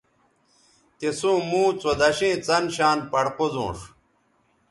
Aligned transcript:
تِسوں 0.97 1.37
موں 1.49 1.69
څودشیئں 1.81 2.37
څن 2.45 2.63
شان 2.75 2.97
پڑ 3.11 3.25
قوزونݜ 3.37 3.77